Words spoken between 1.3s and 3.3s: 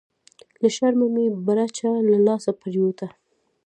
برچه لهٔ لاسه پریوته…»